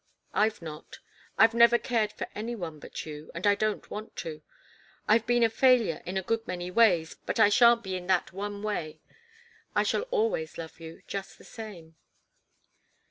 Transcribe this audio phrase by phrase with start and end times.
[0.33, 0.97] I've not.
[1.37, 4.41] I've never cared for any one but you, and I don't want to.
[5.07, 8.33] I've been a failure in a good many ways, but I shan't be in that
[8.33, 8.99] one way.
[9.75, 11.97] I shall always love you just the same."